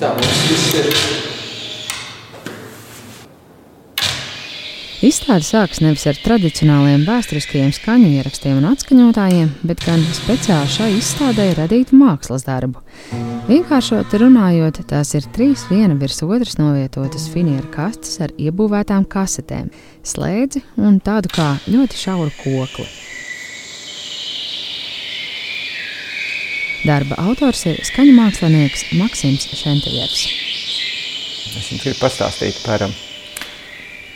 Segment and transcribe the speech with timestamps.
[0.00, 0.88] Tā mums viss ir.
[5.00, 11.46] Izstāde sākas nevis ar tradicionāliem vēsturiskajiem skaņu ierakstiem un atskaņotājiem, bet gan speciāli šai izstādē
[11.56, 12.82] radītu mākslas darbu.
[13.48, 19.72] Vienkāršot runājot, tās ir trīs viena virs otras novietotas finieru kastes ar iebūvētām kasetēm,
[20.04, 23.09] slēdzi un tādu kā ļoti šauru kokli.
[26.80, 30.20] Darba autors ir skaņu mākslinieks Maksims Šentejevs.
[31.58, 32.94] Es jums gribu pastāstīt par um,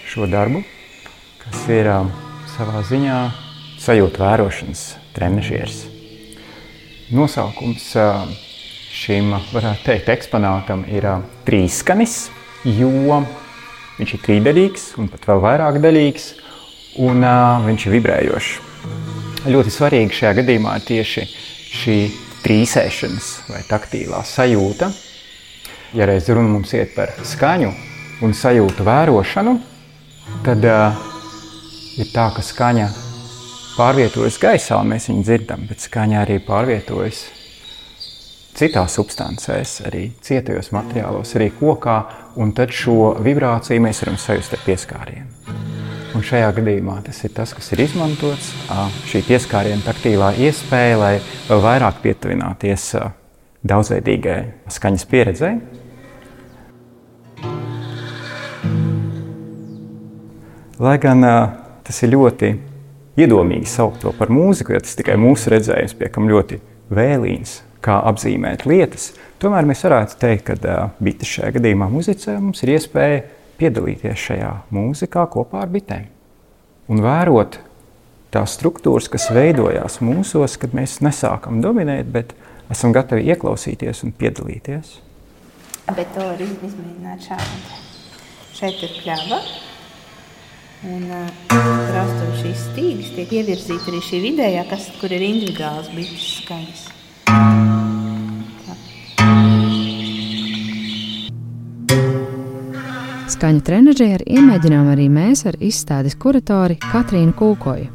[0.08, 0.62] šo darbu,
[1.42, 2.08] kas ir um,
[2.54, 3.18] savā ziņā
[3.84, 5.82] sajūta vērošanas trenižieris.
[7.12, 8.32] Nosaukums um,
[8.96, 11.10] šim, varētu teikt, eksponātam ir
[11.44, 12.30] trīskanis,
[12.64, 13.20] jo
[14.00, 16.30] viņš ir trīdaļīgs un pat vēl vairāk daļīgs,
[17.04, 17.28] un
[17.68, 18.52] viņš ir vibrējošs.
[19.52, 21.32] Ļoti svarīgi šajā gadījumā ir tieši
[21.74, 21.98] šī
[22.44, 24.90] trīsēšanas vai taktīlā sajūta.
[25.94, 27.70] Ja reiz runa mums iet par skaņu
[28.24, 29.54] un sajūtu vērošanu,
[30.46, 31.04] tad uh,
[32.00, 32.88] ir tā, ka skaņa
[33.74, 37.24] pārvietojas gaisā, un mēs viņu dzirdam, bet skaņa arī pārvietojas
[38.54, 41.98] citās substancēs, arī cietajos materiālos, arī kokā,
[42.38, 45.83] un tad šo vibrāciju mēs varam sajust ar pieskārienu.
[46.14, 48.52] Un šajā gadījumā tas ir tas, kas ir izmantots,
[49.10, 51.14] šī pieskāriena taktīlā iespēja, lai
[51.48, 52.84] vēl vairāk pietuvināties
[53.66, 54.38] daudzveidīgai
[54.70, 55.56] skaņas pieredzei.
[60.78, 61.26] Lai gan
[61.82, 62.54] tas ir ļoti
[63.18, 66.62] iedomīgi saukt to par mūziku, jo tas tikai mūsu redzējums, pie kam ļoti
[66.94, 72.78] vēlīns, kā apzīmēt lietas, tomēr mēs varētu teikt, ka bites šajā gadījumā muzicē mums ir
[72.78, 73.24] iespēja
[73.60, 76.10] piedalīties šajā mūzikā kopā ar bitēm
[76.90, 77.58] un vērot
[78.34, 82.34] tās struktūras, kas veidojās mūsos, kad mēs nesākam dominēt, bet
[82.72, 84.98] esam gatavi ieklausīties un piedalīties.
[85.94, 87.78] Bet to var izmēģināt šādi.
[88.54, 89.38] Šeit ir kļava.
[90.84, 91.06] Un
[91.48, 96.82] krastojot šīs stīgas, tiek ievirzīta arī šī vidējā, kas, kur ir individuāls bites skaņas.
[103.44, 107.90] Skaņu trenižieri iemēģinām arī mēs ar izstādes kuratori Katrīnu Kūkoju.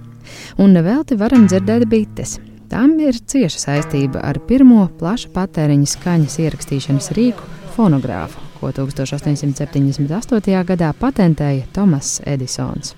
[0.61, 2.35] Un nevelti varam dzirdēt bites.
[2.69, 10.61] Tam ir cieša saistība ar pirmo plaša patēriņa skaņas ierakstīšanas rīku fonogrāfu, ko 1878.
[10.69, 12.93] gadā patentēja Tomas Edisons.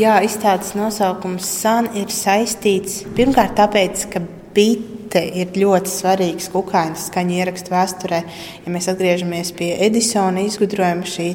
[0.00, 4.24] Jā, izstādes nosaukums Sun ir saistīts pirmkārt tāpēc, ka
[4.56, 8.20] bite ir ļoti svarīgs kukaiņu skaņu ierakstu vēsturē.
[8.64, 11.30] Ja mēs atgriežamies pie Edisona izgudrojuma, šī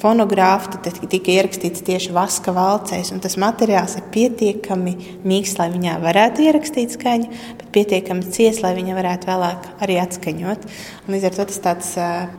[0.00, 6.48] fonogrāfa, tika ierakstīts tieši vaska valcēs, un tas materiāls ir pietiekami mīksts, lai viņā varētu
[6.48, 7.30] ierakstīt skaņu,
[7.74, 10.66] pietiekami cies, lai viņa varētu vēlāk arī atskaņot.
[11.04, 11.90] Un līdz ar to tas tāds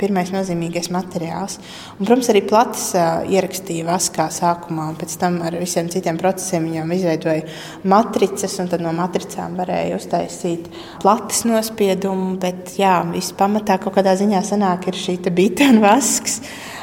[0.01, 1.59] pirmais nozīmīgais materiāls.
[1.97, 6.69] Un, protams, arī platis uh, ierakstīja vaskā sākumā, un pēc tam ar visiem citiem procesiem
[6.69, 7.45] viņam izveidoja
[7.91, 10.69] matricas, un tad no matricām varēja uztaisīt
[11.03, 16.41] plates nospiedumu, bet jā, viss pamatā kaut kādā ziņā sanāk ir šī bita un vasks.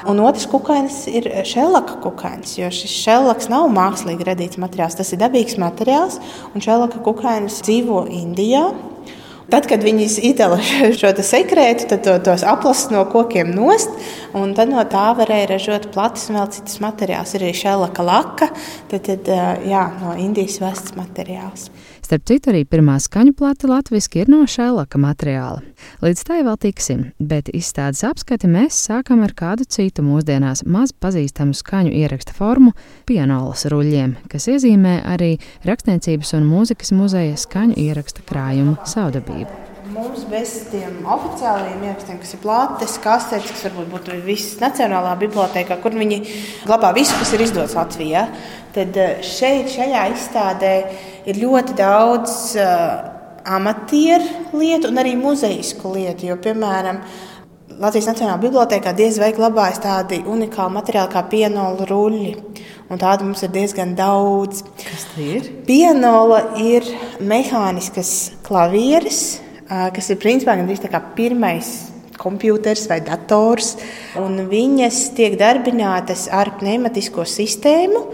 [0.08, 4.96] Un otrs kukainis ir šellaka kukainis, jo šis šellaks nav mākslīgi radīts materiāls.
[4.98, 6.18] Tas ir dabīgs materiāls,
[6.52, 8.70] un šellaka kukainis dzīvo Indijā.
[9.52, 10.56] Tad, kad viņi izdala
[11.00, 13.91] šo sekrētu, tad to, tos aplastus no kokiem nost,
[14.38, 17.34] un tad no tā varēja ražot platus un vēl citas materiālus.
[17.36, 18.48] Ir arī šellaka laka,
[18.91, 19.28] tad, tad
[19.68, 21.68] jā, no Indijas vests materiāls.
[22.02, 25.72] Starp citu, arī pirmā skaņu plata latviešu ir no šēlaka materiāla.
[26.03, 31.54] Līdz tai vēl tiksim, bet izstādes apskati mēs sākam ar kādu citu mūsdienās maz pazīstamu
[31.54, 32.72] skaņu ieraksta formu-
[33.09, 39.72] pianolas ruļļiem, kas iezīmē arī Rakstniecības un mūzikas muzeja skaņu ieraksta krājumu saudabību.
[39.92, 45.76] Mums bez tiem oficiālajiem ierakstiem, kas ir plātes, kastetes, kas varbūt būtu visas Nacionālā bibliotekā,
[45.82, 46.22] kur viņi
[46.65, 48.22] glabā visu, kas ir izdots Latvijā,
[48.72, 50.72] tad eh, šeit, šajā izstādē
[51.28, 53.11] ir ļoti daudz uh,
[53.44, 56.28] amatieru lietu un arī muzejisku lietu.
[56.30, 57.03] Jo, piemēram,
[57.83, 62.34] Latvijas Nacionālajā bibliotekā diez vai glabājas tādi unikāli materiāli kā pienola ruļļi.
[62.92, 64.60] Un tādu mums ir diezgan daudz.
[64.83, 65.48] Kas tas ir?
[65.66, 66.84] Pienola ir
[67.24, 71.72] mehāniskas klavieres, kas ir principā gandrīz tā kā pirmais
[72.21, 73.74] kompjuters vai dators.
[74.53, 78.04] Viņas tiek darbinātas ar pneimatisko sistēmu.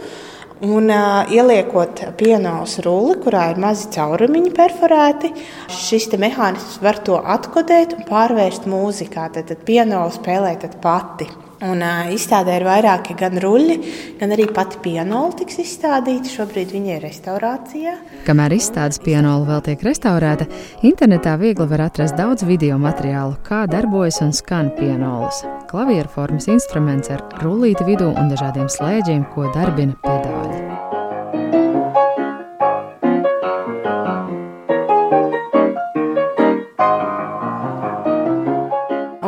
[0.58, 5.30] Un uh, ieliekot pienāvas rulli, kurā ir mazi caurumiņi perforēti,
[5.70, 9.28] šis mehānisms var to atkodēt un pārvērst mūzikā.
[9.36, 11.28] Tad, tad pienāva spēlē tad pati.
[11.58, 13.76] Un uh, izstādē ir vairāki gan ruļļi,
[14.20, 16.30] gan arī pati pianola tiks izstādīta.
[16.30, 17.96] Šobrīd viņa ir restaurācijā.
[18.28, 20.46] Kamēr izstādes pianola vēl tiek restaurēta,
[20.86, 25.42] internetā viegli var atrast daudz video materiālu, kā darbojas un skan pianolas.
[25.70, 30.67] Klavieru formas instruments ar rullīti vidū un dažādiem slēdžiem, ko darbina pedāļi.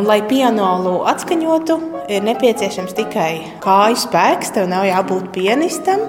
[0.00, 1.75] Un, lai pianolu atskaņotu,
[2.08, 4.55] ir nepieciešams tikai kāju spēks.
[4.56, 6.06] Tev nav jābūt pianistam,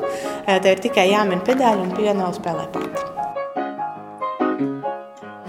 [0.47, 3.09] tev ir tikai jāmin pedāļi un pianola spēlē pati.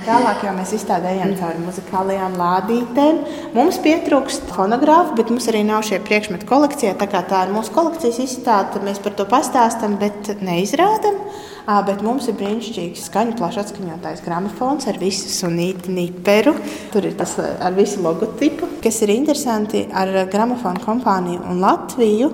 [0.02, 3.22] Tālāk jau mēs izstādējām cauri muzikālajām lādītēm.
[3.54, 6.96] Mums pietrūkst fonogrāfu, bet mums arī nav šie priekšmeti kolekcijā.
[6.98, 11.22] Tā kā tā ir mūsu kolekcijas izstāde, mēs par to pastāstām, bet neizrādām.
[11.66, 16.56] Bet mums ir brīnišķīgs skaņu plašs atskaņotājs gramofons ar visu sunīti niperu.
[16.90, 22.32] Tur ir tas ar visu logotipu, kas ir interesanti ar gramofonu kompāniju un Latviju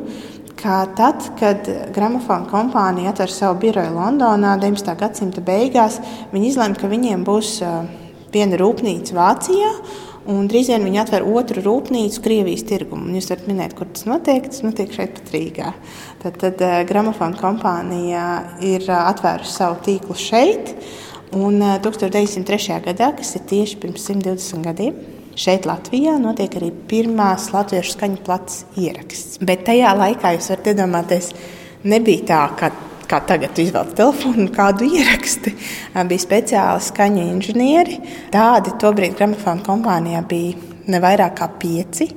[0.59, 4.91] ka tad, kad gramofona kompānija atver savu biroju Londonā 19.
[4.99, 6.01] gadsimta beigās,
[6.33, 7.53] viņi izlēma, ka viņiem būs
[8.35, 9.71] viena rūpnīca Vācijā.
[10.29, 13.15] Un drīz vien viņi atver otru rūpnīcu Krievijas tirgumu.
[13.17, 14.45] Jūs varat minēt, kur tas notiek.
[14.51, 15.71] Tas notiek šeit, pat Rīgā.
[16.21, 18.25] Tad, tad gramofona kompānija
[18.65, 20.75] ir atvērusi savu tīklu šeit.
[21.37, 22.83] Un 1903.
[22.85, 25.01] gadā, kas ir tieši pirms 120 gadiem,
[25.39, 29.39] Šeit Latvijā notiek arī pirmās latviešu skaņu plats ieraksts.
[29.39, 31.29] Bet tajā laikā jūs varat iedomāties,
[31.87, 32.73] nebija tā, ka
[33.09, 35.55] kā tagad izvēlēt telefonu un kādu ieraksti.
[36.09, 38.01] Bija speciāli skaņu inženieri.
[38.35, 40.57] Tādi tobrīd gramofona kompānijā bija
[40.89, 42.09] ne vairāk kā pieci.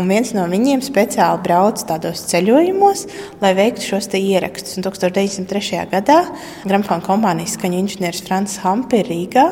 [0.00, 3.06] Un viens no viņiem speciāli brauca tādos ceļojumos,
[3.42, 4.78] lai veiktu šos ierakstus.
[4.78, 5.84] Un 1903.
[5.92, 6.22] gadā
[6.64, 9.48] gramofona kompānijas skaņu inženieris Frans Hampe Rīgā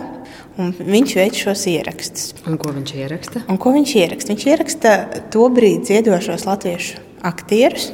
[0.52, 2.34] Viņš veic šos ierakstus.
[2.44, 3.40] Un ko viņš ieraksta?
[3.48, 4.34] Un ko viņš ieraksta?
[4.34, 4.90] Viņš ieraksta
[5.32, 7.88] to brīdi dziedošos latviešu aktierus.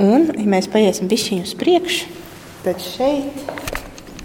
[0.00, 2.21] Un, ja mēs paiesim višķiņu uz priekšu,
[2.64, 3.42] tad šeit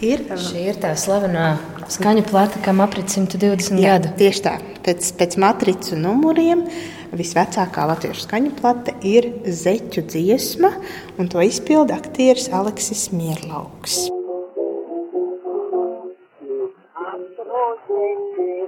[0.04, 0.26] ir.
[0.38, 1.48] Šī ir tā slavenā
[1.92, 4.14] skaņa plata, kam aprit 120 Jā, gadu.
[4.20, 6.68] Tieši tā, pēc, pēc matricu numuriem.
[7.18, 10.74] Visvecākā latviešu skaņu plate ir zeķu dziesma,
[11.18, 14.17] un to izpilda aktieris Aleksis Mierlauks.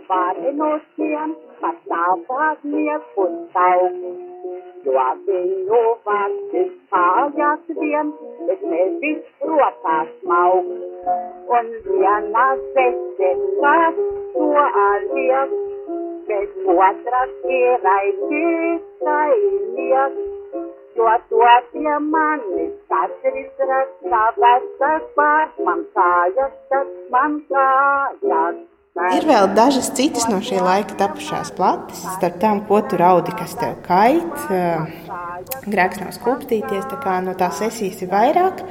[0.10, 3.98] Vārdi no tiem, kas tāpāk niekur tauk.
[4.86, 8.12] Jo viņu vārds kājās vien,
[8.48, 10.72] bet nevis rokās mauk.
[11.58, 12.46] Un viena
[12.78, 13.76] secinā
[14.36, 14.48] to
[14.86, 15.54] aliek,
[16.32, 19.38] bet otras ir aizikai
[19.78, 20.20] liek.
[21.00, 28.69] Jo to pie manis katrs rakstā vesas pār man kājas, tas man kājas.
[29.00, 33.56] Ir vēl dažas citas no šī laika tapušās plates, starp tām, ko tu raudi, kas
[33.60, 34.34] tev kait.
[35.69, 38.63] Grēks nav skūpstīties, tā kā no tās sesijas ir vairāk.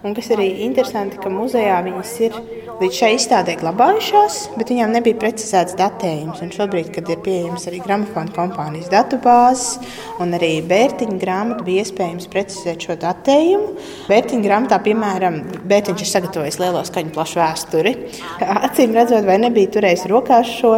[0.00, 2.36] Un kas arī interesanti, ka muzejā viņas ir
[2.80, 6.40] līdz šai izstādē glabājušās, bet viņām nebija precizēts datējums.
[6.40, 9.76] Un šobrīd, kad ir pieejams arī gramofona kompānijas datubāzes
[10.24, 13.74] un arī Bērtiņa grāmata, bija iespējams precizēt šo datējumu.
[14.08, 15.36] Bērtiņa grāmatā, piemēram,
[15.68, 17.94] Bērtiņš ir sagatavojis lielo skaņu plašu vēsturi.
[18.70, 20.72] Acīm redzot, vai nebija turējis rokās šo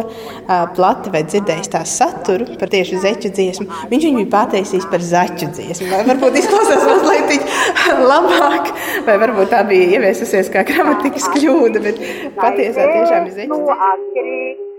[0.75, 5.53] plati vai dzirdējis tās saturu par tieši zeķu dziesmu, viņš viņu bija pateicījis par zaķu
[5.55, 5.89] dziesmu.
[6.11, 7.47] Varbūt izklausās mazliet
[8.11, 8.71] labāk.
[9.07, 11.99] Vai vai varbūt tā bija ieviesusies kā gramatikas kļūda, bet
[12.39, 14.72] patiesībā tiešām ir zeķis.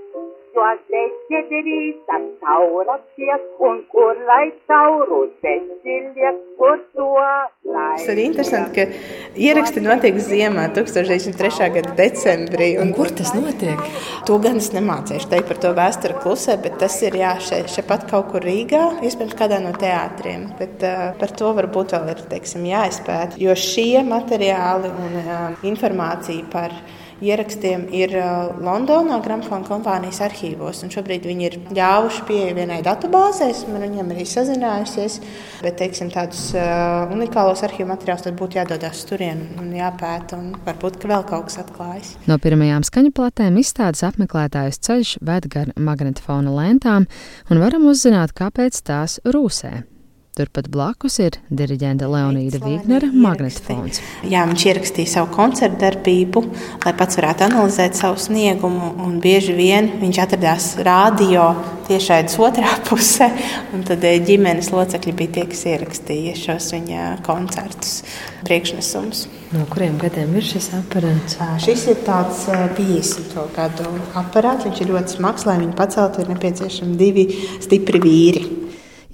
[0.54, 7.96] Jo zeķi drīz ar taura tiek, un kur lai tauru zeķi liek, kur to lai.
[7.96, 11.68] Tas ir interesanti, ka ieraksti notiek ziemā, 1903.
[11.74, 12.70] gada decembrī.
[12.78, 13.82] Un, un kur tas notiek?
[14.30, 17.90] To gan es nemācīšu teikt par to vēsturi klusē, bet tas ir jā, šeit, šeit
[17.90, 20.52] pat kaut kur Rīgā, iespējams kādā no teātriem.
[20.60, 26.46] Bet uh, par to varbūt vēl ir, teiksim, jāizpēta, jo šie materiāli un uh, informācija
[26.54, 26.78] par
[27.24, 30.82] ierakstiem ir uh, Londonā, Gramfona kompānijas arhīvos.
[30.92, 35.20] Šobrīd viņi ir ļāvuši pieeja vienai datubāzei, un ar viņiem arī sazinājusies.
[35.64, 41.10] Bet, teiksim, tādus uh, unikālos arhīvu materiālus būtu jādodas turien un jāpēta, un varbūt ka
[41.14, 42.14] vēl kaut kas atklājas.
[42.30, 47.08] No pirmajām skaņu platēm izstādes apmeklētājus ceļš ved gar magnetofona lentām,
[47.50, 49.93] un varam uzzināt, kāpēc tās rūsē.
[50.34, 54.00] Turpat blakus ir diriģenta Leonīda Vīgnera magnetofons.
[54.26, 56.40] Jā, viņš ierakstīja savu koncertu darbību,
[56.82, 59.12] lai pats varētu analizēt savu sniegumu.
[59.22, 61.52] Bieži vien viņš atradās radio
[61.86, 63.28] tiešaidas otrā pusē,
[63.76, 68.00] un tad eh, ģimenes locekļi bija tie, kas ierakstīja šos viņa koncertus,
[68.42, 69.28] priekšnesumus.
[69.54, 71.38] No kuriem gadiem ir šis aparāts?
[71.62, 73.86] Šis ir tāds 50 eh, gadu
[74.18, 74.66] aparāts.
[74.66, 77.28] Viņš ir ļoti smags, lai viņu paceltu, ir nepieciešami divi
[77.62, 78.63] stipri vīri.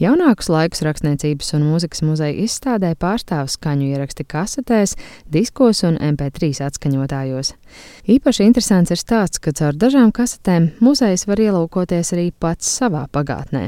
[0.00, 4.94] Jaunākus laikus rakstniecības un mūzikas muzeja izstādē pārstāv skaņu ieraksti kasetēs,
[5.28, 7.50] diskos un MP3 atskaņotājos.
[8.08, 13.66] Īpaši interesants ir stāsts, ka caur dažām kasetēm muzejs var ielūkoties arī pats savā pagātnē.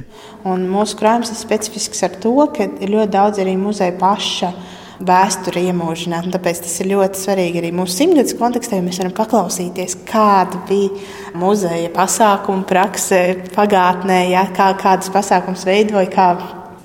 [0.48, 4.54] Un mūsu krājums ir specifisks ar to, ka ir ļoti daudz arī muzeja paša
[5.00, 6.30] vēsturi iemūžināt.
[6.34, 11.36] Tāpēc tas ir ļoti svarīgi arī mūsu simtgadus kontekstā, jo mēs varam paklausīties, kāda bija
[11.38, 13.22] muzeja pasākuma prakse
[13.54, 16.10] pagātnē, ja, kā, kādas pasākums veidoja.
[16.12, 16.28] Kā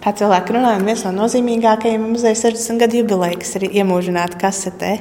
[0.08, 4.92] Kā cilvēki runā, un viens no nozīmīgākajiem muzeja 60 gadu jubileja, kas ir iemūžināta kasetē.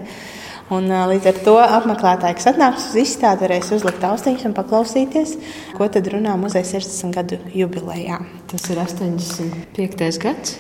[0.74, 5.36] Un, līdz ar to apmeklētāji, kas atnāks uz izstādi, varēs uzlikt austiņas un paklausīties,
[5.78, 8.18] ko tad runā muzeja 60 gadu jubilejā.
[8.50, 10.18] Tas ir 85.
[10.24, 10.56] gads.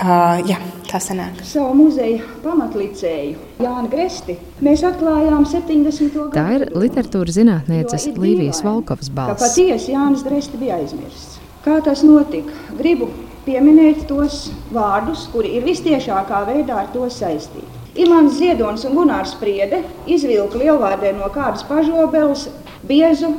[0.00, 0.56] Uh, jā,
[0.88, 1.42] tā sanāk.
[1.44, 6.14] Savu muzeja pamatlicēju Jānu Gresti mēs atklājām 70.
[6.14, 6.30] gadu.
[6.32, 9.42] Tā ir literatūras zinātnieces Līvijas Valkovas balss.
[9.42, 11.36] Patiesi Jānis Gresti bija aizmirsts.
[11.60, 12.54] Kā tas notika?
[12.78, 13.10] Gribu
[13.44, 17.68] pieminēt tos vārdus, kuri ir vistiešākā veidā ar to saistīti.
[18.00, 22.46] Imants Ziedonis un Gunārs Priede izvilka lielvārdē no kādas pažobeles
[22.88, 23.34] biezu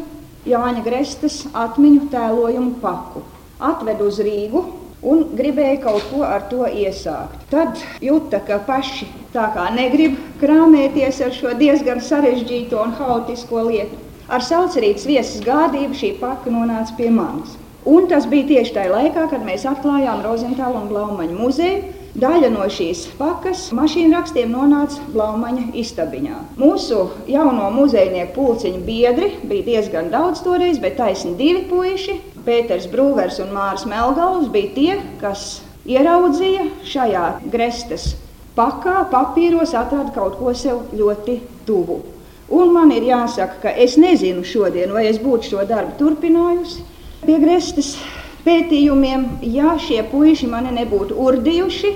[0.46, 3.26] Jāņa Grestas atmiņu tēlojumu paku.
[3.62, 4.62] Atved uz Rīgu,
[5.02, 7.42] un gribēja kaut ko ar to iesākt.
[7.52, 13.98] Tad jūta, ka paši tā kā negrib krāmēties ar šo diezgan sarežģīto un haotisko lietu.
[14.32, 17.58] Ar saucerītas viesas gādību šī paka nonāca pie manis.
[17.86, 21.98] Un tas bija tieši tajā laikā, kad mēs atklājām Rozentālu un Blaumaņu muzeju.
[22.22, 26.40] Daļa no šīs pakas mašīnu rakstiem nonāca Blaumaņa istabiņā.
[26.60, 33.40] Mūsu jauno muzejnieku pulciņu biedri bija diezgan daudz toreiz, bet taisni divi puiši Pēters Brūvers
[33.44, 38.16] un Mārs Melgals bija tie, kas ieraudzīja šajā grestes
[38.58, 42.02] pakā, papīros atrada kaut ko sev ļoti tuvu.
[42.52, 46.84] Un man ir jāsaka, ka es nezinu šodien, vai es būtu šo darbu turpinājusi
[47.24, 47.94] pie grestes
[48.44, 51.94] pētījumiem, ja šie puiši mani nebūtu urdījuši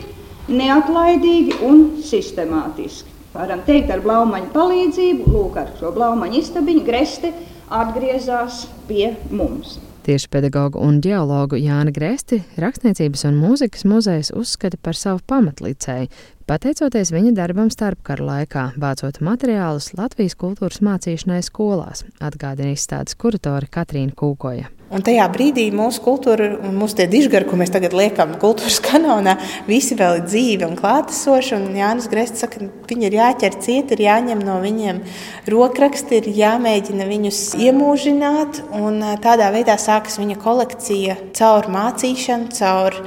[0.48, 3.12] neatlaidīgi un sistemātiski.
[3.36, 7.34] Varam teikt, ar blaumaņu palīdzību, lūk, ar šo blaumaņu istabiņu greste
[7.68, 9.76] atgriezās pie mums.
[10.06, 16.12] Tieši pedagogu un geologu Jāni Gresti rakstniecības un mūzikas muzejs uzskata par savu pamatlicēju,
[16.46, 24.14] pateicoties viņa darbam starpkara laikā, vācot materiālus Latvijas kultūras mācīšanai skolās, atgādina izstādes kuratori Katrīna
[24.14, 24.70] Kūkoja.
[24.94, 29.34] Un tajā brīdī mūsu kultūra un mūsu tie dižgari, ko mēs tagad liekam kultūras kanālā,
[29.66, 31.56] visi vēl ir dzīvi un klātesoši.
[31.58, 35.02] Un Jānis Grests saka, ka viņi ir jāķer ciet, ir jāņem no viņiem
[35.50, 38.62] rokraksti, ir jāmēģina viņus iemūžināt.
[38.78, 43.02] Un tādā veidā sākas viņa kolekcija caur mācīšanu, caur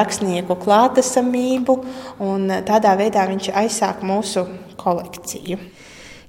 [0.00, 1.80] rakstnieku klātesamību.
[2.24, 4.48] Un tādā veidā viņš aizsāk mūsu
[4.80, 5.60] kolekciju.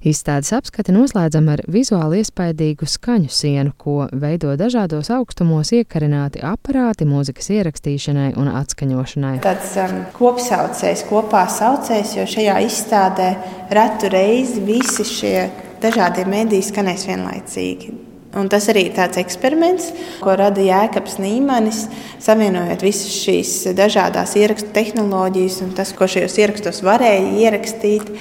[0.06, 7.50] Izstādes apskati noslēdzam ar vizuāli iespaidīgu skaņu sienu, ko veido dažādos augstumos iekarināti aparāti mūzikas
[7.56, 9.34] ierakstīšanai un atskaņošanai.
[9.42, 13.32] Tāds um, kopsaucējs, kopā saucējs, jo šajā izstādē
[13.74, 15.36] retu reizi visi šie
[15.82, 18.05] dažādie mēdīji skanēs vienlaicīgi.
[18.36, 19.86] Un tas arī ir tāds eksperiments,
[20.20, 21.86] ko rada Jēkabs Nīmanis,
[22.20, 28.12] savienojot visas šīs dažādas ierakstu tehnoloģijas un tas, ko šajos ierakstos varēja ierakstīt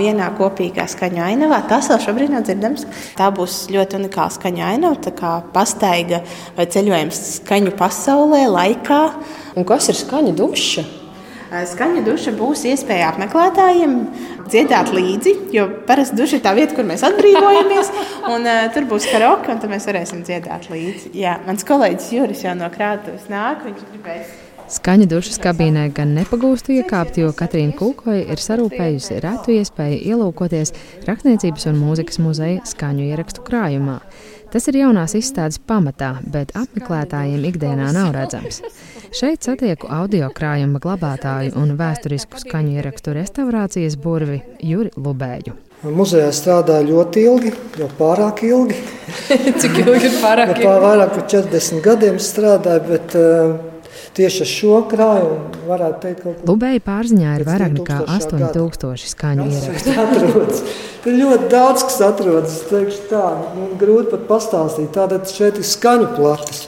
[0.00, 1.62] vienā kopīgā skaņu ainavā.
[1.70, 2.88] Tas vēl šobrīd nav dzirdams.
[3.14, 6.24] Tā būs ļoti unikāla skaņu ainava, kā pastaiga
[6.58, 9.00] vai ceļojums skaņu pasaulē, laikā.
[9.54, 11.03] Un kas ir skaņa duša?
[11.50, 13.98] Skaņa duša būs iespēja apmeklētājiem
[14.48, 17.92] dziedāt līdzi, jo parasti duša ir tā vieta, kur mēs atbrīvojamies.
[18.32, 21.12] Un, uh, tur būs karaoke, un mēs varēsim dziedāt līdzi.
[21.18, 23.62] Jā, mans kolēģis Juris jau no krātuves nāk.
[23.68, 24.34] Viņš gribēs.
[24.74, 30.72] Skaņa dušas kabīnē gan nepagūst iekāpt, jo Katrīna Kūkoja ir sarūpējusi retu iespēju ielūkoties
[31.04, 33.98] Rakstniecības un mūzikas muzeja skaņu ierakstu krājumā.
[34.54, 38.62] Tas ir jaunās izstādes pamatā, bet apmeklētājiem ikdienā nav redzams.
[39.14, 45.54] Šeit satieku audio krājuma glabātāju un vēsturisku skaņu ierakstu restaurācijas burvi Juri Lubēju.
[45.86, 48.80] Muzejā strādāja ļoti ilgi, jau pārāk ilgi.
[49.62, 50.66] Cik ilgi ir pārāk ilgi?
[50.66, 53.54] Pār vairāk par 40 gadiem strādāja, bet uh,
[54.18, 60.60] tieši ar šo krājumu varētu teikt, ka Lubēja pārziņā ir vairāk nekā 8000 skaņu ierakstu.
[61.06, 64.90] Tur ļoti daudz kas atrodas, teikšu tā, nu, grūti pat pastāstīt.
[64.98, 66.64] Tātad šeit ir skaņu plates,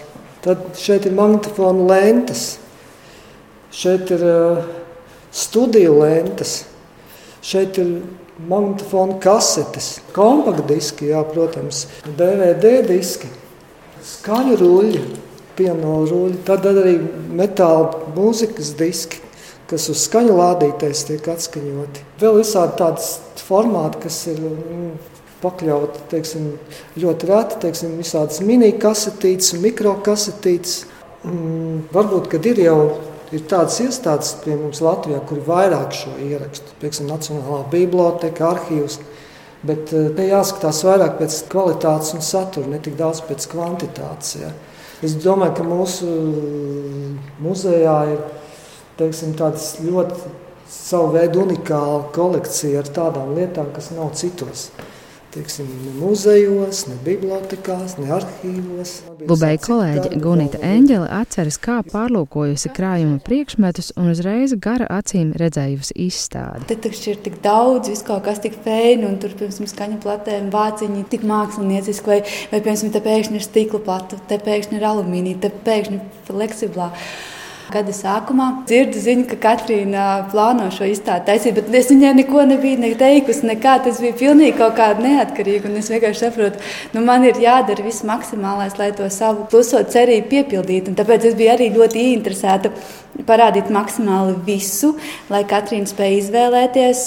[0.47, 2.45] tad šeit ir magnetofona lentes,
[3.75, 4.63] šeit ir uh,
[5.35, 6.61] studiju lentes,
[7.43, 7.97] šeit ir
[8.47, 13.31] magnetofona kasetes, kompaktdiski, jā, protams, DVD diski,
[14.07, 15.05] skaņu ruļļi
[15.57, 16.97] piano ruļļi, tad arī
[17.37, 19.23] metāla mūzikas diski,
[19.71, 22.05] kas uz skaņu lādītājs tiek atskaņoti.
[22.21, 24.93] Vēl visādi tādas formāti, kas ir mm,
[25.47, 26.53] pakļauti teiksim,
[27.01, 30.81] ļoti reti, teiksim, visādas mini kasetītes, mikrokasetītes.
[31.25, 32.81] mm, varbūt, kad ir jau
[33.35, 39.01] ir tādas iestādes pie mums Latvijā, kur ir vairāk šo ierakstu, piemēram, Nacionālā biblioteka, arhīvs.
[39.67, 44.37] Bet eh, te jāskatās vairāk pēc kvalitātes un satura, ne tik daudz pēc kvantitātes.
[44.43, 44.53] Ja.
[45.05, 46.11] Es domāju, ka mūsu
[47.43, 48.21] muzejā ir
[49.01, 50.35] teiksim, ļoti
[50.71, 54.71] savu veidu unikāla kolekcija ar tādām lietām, kas nav citos
[55.37, 58.95] teiksim, ne muzejos, ne bibliotekās, ne arhīvos.
[59.29, 66.67] Lubēja kolēģe Gunita Enģele atceras, kā pārlūkojusi krājuma priekšmetus un uzreiz gara acīm redzējusi izstādi.
[66.71, 70.51] Te taču ir tik daudz, viss kaut kas tik fēni, un tur, piemēram, skaņu platēm
[70.55, 72.21] vāciņi tik mākslinieciski, vai,
[72.53, 76.93] vai, piemēram, te pēkšņi ir stikla plata, te pēkšņi ir alumīnija, te pēkšņi fleksiblā.
[77.67, 82.79] Gada sākumā dzirdu ziņu, ka Katrīna plāno šo izstādi taisīt, bet es viņai neko nebiju
[82.83, 83.47] ne teikusi.
[83.47, 83.79] Nekā.
[83.87, 85.73] Tas bija pilnīgi kaut kāda neatkarīga.
[85.81, 86.63] Es vienkārši saprotu,
[86.95, 90.95] nu, man ir jādara viss maksimālais, lai to savu kluso cerību piepildītu.
[90.99, 92.73] Tāpēc es biju arī ļoti ieinteresēta
[93.27, 94.93] parādīt maksimāli visu,
[95.33, 97.03] lai Katrīna spēja izvēlēties,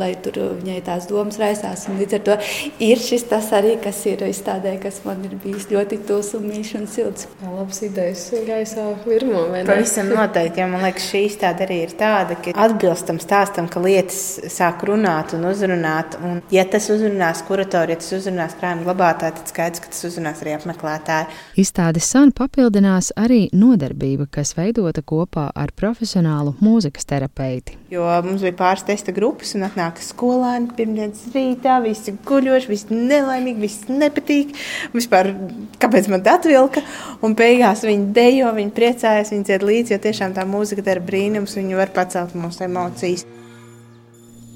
[0.00, 1.86] lai tur viņai tās domas raisās.
[1.90, 2.36] Un līdz ar to
[2.84, 6.72] ir šis tas arī, kas ir izstādē, kas man ir bijis ļoti tūs un mīļš
[6.80, 7.28] un silts.
[7.42, 9.44] Jā, labs idejas gaisā virmo.
[9.68, 14.20] Pavisam noteikti, jo man liekas, šī izstāde arī ir tāda, ka atbilstam stāstam, ka lietas
[14.52, 16.18] sāk runāt un uzrunāt.
[16.24, 20.42] Un, ja tas uzrunās kuratoru, ja tas uzrunās krājuma glabātāju, tad skaidrs, ka tas uzrunās
[20.44, 21.40] arī apmeklētāju.
[21.60, 27.76] Izstādes san papildinās arī nodarbība, kas veidota kopā kopā ar profesionālu mūzikas terapeiti.
[27.90, 33.60] Jo mums bija pāris testa grupas, un atnāk skolēni pirmdienas rītā, visi guļoši, visi nelaimīgi,
[33.60, 34.54] visi nepatīk.
[34.94, 35.34] Vispār,
[35.78, 36.82] kāpēc man tā atvilka?
[37.22, 41.56] Un beigās viņi dejo, viņi priecājas, viņi dzied līdzi, jo tiešām tā mūzika dara brīnums,
[41.56, 43.26] viņi var pacelt mūsu emocijas.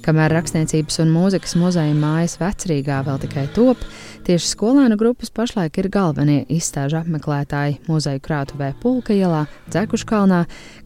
[0.08, 3.82] Kamēr rakstniecības un mūzikas muzeja mājas vecrīgā vēl tikai top,
[4.24, 10.38] tieši skolēnu grupas pašlaik ir galvenie izstāžu apmeklētāji muzeju krātuvē Pulka ielā, Dzekuškalnā,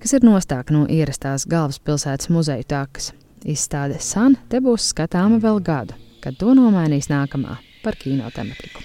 [0.02, 3.12] kas ir nostāk no ierastās galvaspilsētas muzeju takas.
[3.46, 8.82] Izstāde San te būs skatāma vēl gadu, kad to nomainīs nākamā par kino tematiku.